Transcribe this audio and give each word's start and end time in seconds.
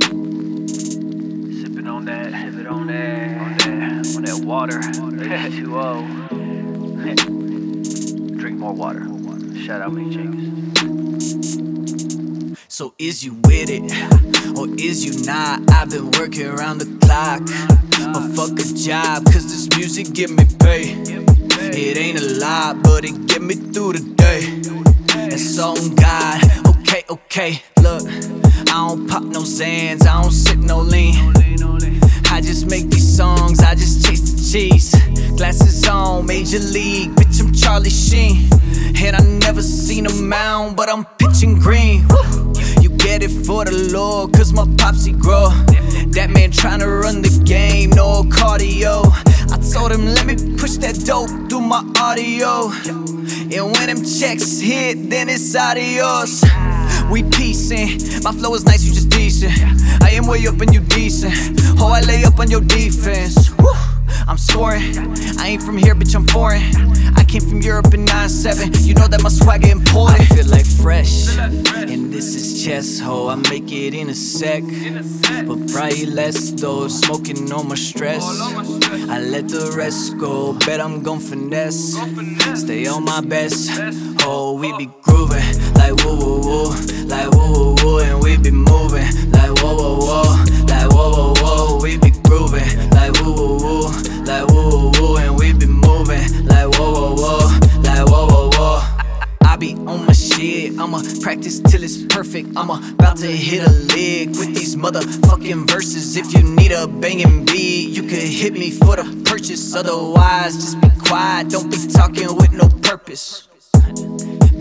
Sipping 0.00 1.86
on 1.86 2.04
that, 2.06 2.32
sipping 2.32 2.66
on 2.66 2.86
that, 2.86 3.40
on 3.40 3.56
that, 3.56 4.16
on 4.16 4.22
that 4.24 4.44
water. 4.44 4.78
H2O. 4.80 6.38
Drink 8.38 8.58
more 8.58 8.72
water. 8.72 9.06
Shout 9.64 9.82
out 9.82 9.92
me, 9.92 10.10
James. 10.10 10.50
So 12.68 12.94
is 12.98 13.22
you 13.22 13.34
with 13.44 13.68
it 13.68 13.82
or 14.56 14.68
is 14.78 15.04
you 15.04 15.24
not? 15.26 15.70
I've 15.70 15.90
been 15.90 16.10
working 16.12 16.46
around 16.46 16.78
the 16.78 16.86
clock. 17.04 17.42
But 18.12 18.28
fuck 18.34 18.58
a 18.58 18.64
job, 18.74 19.26
cause 19.26 19.44
this 19.44 19.68
music 19.76 20.12
give 20.14 20.30
me 20.30 20.44
pay. 20.58 20.94
It 21.72 21.96
ain't 21.96 22.18
a 22.18 22.40
lot, 22.40 22.82
but 22.82 23.04
it 23.04 23.26
get 23.26 23.42
me 23.42 23.54
through 23.54 23.92
the 23.92 24.14
day. 24.14 24.40
It's 25.32 25.58
on 25.58 25.94
God. 25.94 26.42
Okay, 26.78 27.04
okay, 27.08 27.62
look. 27.82 28.29
I 28.70 28.86
don't 28.86 29.08
pop 29.08 29.24
no 29.24 29.40
Zans, 29.40 30.06
I 30.06 30.22
don't 30.22 30.30
sip 30.30 30.58
no 30.58 30.78
lean. 30.78 31.34
I 32.30 32.40
just 32.40 32.70
make 32.70 32.88
these 32.88 33.16
songs, 33.16 33.58
I 33.58 33.74
just 33.74 34.06
chase 34.06 34.20
the 34.30 34.40
cheese. 34.40 34.94
Glasses 35.36 35.88
on, 35.88 36.24
major 36.26 36.60
league, 36.60 37.10
bitch, 37.16 37.40
I'm 37.40 37.52
Charlie 37.52 37.90
Sheen. 37.90 38.48
And 39.02 39.16
I 39.16 39.22
never 39.40 39.60
seen 39.60 40.06
a 40.06 40.12
mound, 40.12 40.76
but 40.76 40.88
I'm 40.88 41.04
pitching 41.18 41.58
green. 41.58 42.06
You 42.80 42.90
get 42.90 43.24
it 43.24 43.32
for 43.44 43.64
the 43.64 43.90
Lord, 43.92 44.34
cause 44.34 44.52
my 44.52 44.66
popsy 44.78 45.12
grow. 45.12 45.48
That 46.14 46.30
man 46.30 46.52
tryna 46.52 47.02
run 47.02 47.22
the 47.22 47.42
game, 47.44 47.90
no 47.90 48.22
cardio. 48.22 49.02
I 49.50 49.58
told 49.72 49.90
him, 49.90 50.06
let 50.14 50.26
me 50.26 50.36
push 50.56 50.76
that 50.76 50.94
dope 51.04 51.49
my 51.68 51.84
audio. 51.98 52.70
And 53.52 53.72
when 53.72 53.86
them 53.86 54.04
checks 54.04 54.60
hit, 54.60 55.10
then 55.10 55.28
it's 55.28 55.54
adios. 55.54 56.44
We 57.10 57.24
piecing, 57.24 58.22
my 58.22 58.32
flow 58.32 58.54
is 58.54 58.64
nice, 58.64 58.84
you 58.84 58.92
just 58.92 59.08
decent. 59.08 59.52
I 60.02 60.10
am 60.12 60.26
way 60.26 60.46
up 60.46 60.60
and 60.60 60.72
you 60.72 60.80
decent. 60.80 61.34
Oh, 61.80 61.88
I 61.88 62.00
lay 62.02 62.24
up 62.24 62.38
on 62.38 62.50
your 62.50 62.60
defense. 62.60 63.49
I'm 64.30 64.38
scoring. 64.38 64.94
I 65.40 65.48
ain't 65.48 65.62
from 65.62 65.76
here, 65.76 65.96
bitch, 65.96 66.14
I'm 66.14 66.24
foreign. 66.24 66.62
I 67.16 67.24
came 67.24 67.40
from 67.40 67.62
Europe 67.62 67.92
in 67.92 68.06
9-7. 68.06 68.86
You 68.86 68.94
know 68.94 69.08
that 69.08 69.20
my 69.24 69.28
swagger 69.28 69.68
important. 69.68 70.20
I 70.20 70.24
feel 70.26 70.46
like 70.46 70.64
fresh. 70.64 71.36
And 71.36 72.12
this 72.12 72.36
is 72.36 72.64
chess, 72.64 73.00
ho. 73.00 73.26
I 73.26 73.34
make 73.34 73.72
it 73.72 73.92
in 73.92 74.08
a 74.08 74.14
sec. 74.14 74.62
But 75.48 75.68
probably 75.72 76.06
less 76.06 76.52
though. 76.52 76.86
Smoking 76.86 77.52
on 77.52 77.70
my 77.70 77.74
stress. 77.74 78.22
I 79.10 79.18
let 79.18 79.48
the 79.48 79.74
rest 79.76 80.16
go. 80.16 80.52
Bet 80.60 80.80
I'm 80.80 81.02
gon' 81.02 81.18
finesse. 81.18 81.98
Stay 82.54 82.86
on 82.86 83.04
my 83.04 83.20
best. 83.22 83.68
Oh, 84.24 84.56
we 84.56 84.72
be 84.78 84.86
grooving. 85.02 85.42
Like 85.74 85.96
woo 86.04 86.14
woo 86.16 86.40
woo. 86.40 86.70
Like 87.06 87.30
woo 87.32 87.52
woo 87.52 87.74
woo. 87.82 87.98
And 87.98 88.22
we 88.22 88.36
be 88.36 88.52
moving. 88.52 89.10
Like 89.32 89.39
I'ma 100.80 101.02
practice 101.20 101.60
till 101.60 101.82
it's 101.82 102.02
perfect. 102.06 102.56
I'm 102.56 102.70
about 102.70 103.18
to 103.18 103.26
hit 103.26 103.62
a 103.62 103.70
lick 103.70 104.30
with 104.30 104.54
these 104.54 104.76
motherfucking 104.76 105.68
verses. 105.70 106.16
If 106.16 106.32
you 106.32 106.42
need 106.42 106.72
a 106.72 106.86
banging 106.88 107.44
beat, 107.44 107.90
you 107.90 108.02
could 108.02 108.18
hit 108.18 108.54
me 108.54 108.70
for 108.70 108.96
the 108.96 109.04
purchase. 109.26 109.74
Otherwise, 109.74 110.54
just 110.54 110.80
be 110.80 110.88
quiet. 111.06 111.50
Don't 111.50 111.70
be 111.70 111.76
talking 111.86 112.34
with 112.34 112.52
no 112.52 112.66
purpose. 112.80 113.46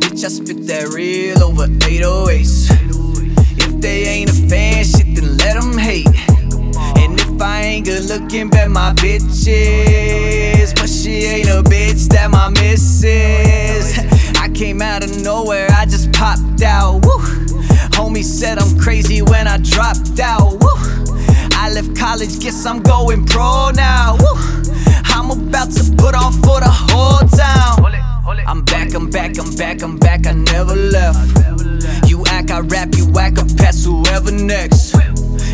Bitch, 0.00 0.24
I 0.24 0.28
spit 0.28 0.66
that 0.66 0.88
real 0.92 1.40
over 1.40 1.68
808s. 1.68 2.66
If 3.56 3.80
they 3.80 4.08
ain't 4.08 4.30
a 4.30 4.48
fan, 4.48 4.84
shit, 4.84 5.14
then 5.14 5.36
let 5.36 5.54
them 5.54 5.78
hate. 5.78 6.08
And 6.98 7.20
if 7.20 7.40
I 7.40 7.60
ain't 7.62 7.86
good 7.86 8.06
looking, 8.06 8.50
bet 8.50 8.72
my 8.72 8.92
bitch 8.94 9.46
is. 9.46 10.74
College, 22.18 22.40
guess 22.40 22.66
I'm 22.66 22.82
going 22.82 23.24
pro 23.24 23.70
now. 23.70 24.16
Woo. 24.18 24.62
I'm 25.04 25.30
about 25.30 25.70
to 25.72 25.84
put 25.96 26.14
on 26.14 26.32
for 26.32 26.60
the 26.60 26.70
whole 26.70 27.26
town. 27.28 27.84
I'm 28.46 28.64
back, 28.64 28.94
I'm 28.94 29.10
back, 29.10 29.38
I'm 29.38 29.54
back, 29.54 29.82
I'm 29.82 29.98
back, 29.98 30.26
I 30.26 30.32
never 30.32 30.74
left. 30.74 31.18
You 32.08 32.24
act, 32.26 32.50
I 32.50 32.60
rap, 32.60 32.88
you 32.96 33.06
whack, 33.10 33.38
I 33.38 33.44
pass 33.56 33.84
whoever 33.84 34.32
next. 34.32 34.94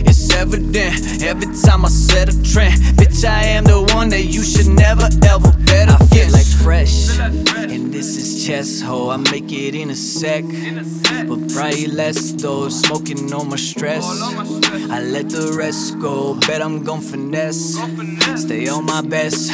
It's 0.07 0.33
evident 0.35 1.23
every 1.23 1.53
time 1.63 1.85
I 1.85 1.89
set 1.89 2.29
a 2.29 2.43
trend. 2.43 2.81
Bitch, 2.97 3.25
I 3.29 3.45
am 3.45 3.65
the 3.65 3.83
one 3.95 4.09
that 4.11 4.25
you 4.25 4.43
should 4.43 4.69
never 4.69 5.09
ever 5.27 5.53
bet 5.67 5.89
against. 5.89 6.03
I 6.03 6.17
feel 6.17 6.33
like 6.33 6.47
fresh, 6.63 7.19
this 8.05 8.17
is 8.19 8.47
chess, 8.47 8.83
ho. 8.83 9.09
I 9.09 9.17
make 9.17 9.51
it 9.51 9.75
in 9.75 9.89
a 9.89 9.95
sec, 9.95 10.45
but 11.27 11.41
probably 11.53 11.87
less 11.87 12.33
though. 12.33 12.69
Smoking 12.69 13.33
on 13.33 13.49
my 13.49 13.57
stress. 13.57 14.05
I 14.91 15.01
let 15.01 15.31
the 15.31 15.55
rest 15.57 15.99
go. 15.99 16.35
Bet 16.47 16.61
I'm 16.61 16.85
gon' 16.85 17.01
finesse. 17.01 17.79
Stay 18.37 18.69
on 18.69 18.85
my 18.85 19.01
best. 19.01 19.51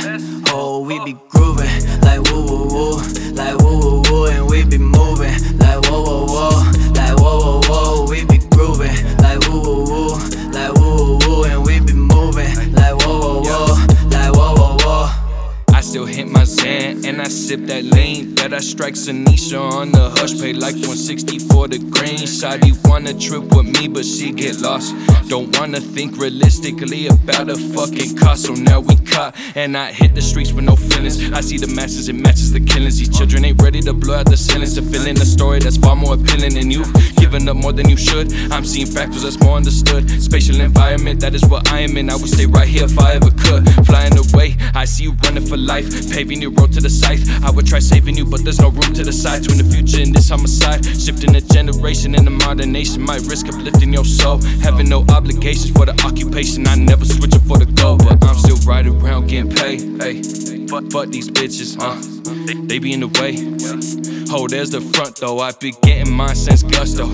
Oh, 0.48 0.84
we 0.84 0.98
be 1.04 1.16
grooving 1.28 2.00
like 2.00 2.22
woo 2.32 2.44
woo 2.50 2.66
woo, 2.74 2.96
like 3.34 3.56
woo 3.58 3.78
woo 3.78 4.02
woo, 4.10 4.26
and 4.26 4.50
we 4.50 4.64
be 4.64 4.78
moving 4.78 5.59
Sip 17.50 17.66
that 17.66 17.82
lean. 17.82 18.36
Bet 18.36 18.54
I 18.54 18.60
strike 18.60 18.94
Sanisha 18.94 19.60
on 19.60 19.90
the 19.90 20.10
hush, 20.10 20.40
pay 20.40 20.52
like 20.52 20.74
160 20.74 21.40
for 21.50 21.66
the 21.66 21.78
green. 21.78 22.22
Shawty 22.22 22.70
wanna 22.88 23.12
trip 23.12 23.42
with 23.56 23.66
me, 23.66 23.88
but 23.88 24.04
she 24.04 24.30
get 24.30 24.60
lost. 24.60 24.94
Don't 25.28 25.50
wanna 25.58 25.80
think 25.80 26.16
realistically 26.16 27.08
about 27.08 27.50
a 27.50 27.56
fucking 27.56 28.16
cost. 28.16 28.46
So 28.46 28.54
now 28.54 28.78
we 28.78 28.94
caught, 28.98 29.34
and 29.56 29.76
I 29.76 29.90
hit 29.90 30.14
the 30.14 30.22
streets 30.22 30.52
with 30.52 30.64
no 30.64 30.76
feelings. 30.76 31.18
I 31.32 31.40
see 31.40 31.58
the 31.58 31.66
masses, 31.66 32.08
it 32.08 32.14
matches 32.14 32.52
the 32.52 32.60
killings. 32.60 33.00
These 33.00 33.18
children 33.18 33.44
ain't 33.44 33.60
ready 33.60 33.80
to 33.80 33.94
blow 33.94 34.14
out 34.14 34.26
the 34.26 34.36
ceilings. 34.36 34.74
To 34.76 34.82
fill 34.82 35.08
in 35.08 35.16
a 35.16 35.26
story 35.26 35.58
that's 35.58 35.76
far 35.76 35.96
more 35.96 36.14
appealing 36.14 36.54
than 36.54 36.70
you. 36.70 36.84
Giving 37.30 37.48
up 37.48 37.58
more 37.58 37.72
than 37.72 37.88
you 37.88 37.96
should. 37.96 38.34
I'm 38.50 38.64
seeing 38.64 38.88
factors 38.88 39.22
that's 39.22 39.38
more 39.38 39.54
understood. 39.54 40.10
Spatial 40.20 40.60
environment, 40.60 41.20
that 41.20 41.32
is 41.32 41.44
what 41.46 41.70
I 41.70 41.78
am 41.78 41.96
in. 41.96 42.10
I 42.10 42.16
would 42.16 42.28
stay 42.28 42.46
right 42.46 42.66
here 42.66 42.86
if 42.86 42.98
I 42.98 43.12
ever 43.12 43.30
could. 43.30 43.62
Flying 43.86 44.18
away, 44.18 44.56
I 44.74 44.84
see 44.84 45.04
you 45.04 45.12
running 45.22 45.46
for 45.46 45.56
life. 45.56 45.86
Paving 46.10 46.42
your 46.42 46.50
road 46.50 46.72
to 46.72 46.80
the 46.80 46.90
scythe. 46.90 47.22
I 47.44 47.52
would 47.52 47.68
try 47.68 47.78
saving 47.78 48.16
you, 48.16 48.24
but 48.24 48.42
there's 48.42 48.60
no 48.60 48.70
room 48.70 48.92
to 48.94 49.04
the 49.04 49.12
side. 49.12 49.44
Twin 49.44 49.58
the 49.58 49.64
future 49.64 50.02
in 50.02 50.12
this 50.12 50.28
homicide. 50.28 50.84
Shifting 50.84 51.36
a 51.36 51.40
generation 51.40 52.16
in 52.16 52.24
the 52.24 52.32
modern 52.32 52.72
nation. 52.72 53.00
Might 53.00 53.22
risk 53.30 53.46
uplifting 53.46 53.92
your 53.92 54.04
soul. 54.04 54.38
Having 54.62 54.88
no 54.88 55.04
obligations 55.08 55.70
for 55.70 55.86
the 55.86 55.94
occupation. 56.04 56.66
I 56.66 56.74
never 56.74 57.04
switch 57.04 57.36
up 57.36 57.42
for 57.42 57.58
the 57.58 57.66
goal. 57.66 57.96
But 57.98 58.24
I'm 58.24 58.34
still 58.38 58.58
right 58.66 58.84
around 58.84 59.28
getting 59.28 59.54
paid. 59.54 60.02
Hey, 60.02 60.59
fuck, 60.70 60.84
fuck 60.92 61.08
these 61.08 61.28
bitches, 61.28 61.76
huh? 61.76 61.98
They, 62.46 62.54
they 62.54 62.78
be 62.78 62.92
in 62.92 63.00
the 63.00 63.08
way. 63.18 63.34
Oh, 64.32 64.46
there's 64.46 64.70
the 64.70 64.80
front 64.80 65.16
though. 65.16 65.40
I 65.40 65.50
be 65.52 65.72
getting 65.82 66.12
mine 66.12 66.36
since 66.36 66.62
gusto. 66.62 67.06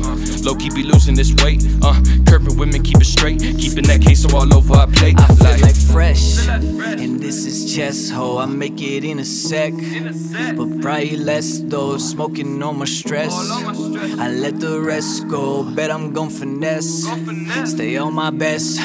Low 0.44 0.55
key 0.55 0.69
be 0.69 0.83
losing 0.83 1.15
this 1.15 1.33
weight. 1.43 1.65
Uh, 1.83 1.99
curving 2.27 2.59
women, 2.59 2.83
keep 2.83 2.99
it 2.99 3.06
straight. 3.06 3.41
Keeping 3.41 3.84
that 3.84 4.03
queso 4.03 4.37
all 4.37 4.53
over 4.55 4.75
our 4.75 4.87
plate. 4.87 5.19
I 5.19 5.27
feel 5.28 5.61
like 5.62 5.75
fresh, 5.75 6.47
and 6.47 7.19
this 7.19 7.47
is 7.47 7.75
chess, 7.75 8.11
ho. 8.11 8.37
I 8.37 8.44
make 8.44 8.81
it 8.83 9.05
in 9.05 9.19
a 9.19 9.25
sec, 9.25 9.73
but 10.56 10.83
probably 10.83 11.17
less 11.17 11.61
though. 11.61 11.97
Smoking 11.97 12.62
on 12.62 12.78
my 12.78 12.84
stress. 12.84 13.33
I 13.33 14.28
let 14.28 14.61
the 14.61 14.78
rest 14.78 15.27
go. 15.28 15.62
Bet 15.62 15.91
I'm 15.91 16.12
gon' 16.12 16.28
finesse. 16.28 17.09
Stay 17.65 17.97
on 17.97 18.12
my 18.12 18.31
best. 18.31 18.79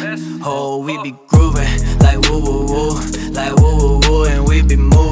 Oh, 0.43 0.81
we 0.85 0.97
be 1.03 1.17
grooving 1.27 1.90
like 2.01 2.19
woo 2.29 2.39
woo 2.39 2.65
woo, 2.65 2.93
like 3.31 3.55
woo 3.57 3.77
woo 3.77 3.99
woo, 4.07 4.25
and 4.25 4.47
we 4.47 4.61
be 4.61 4.75
moving 4.75 5.10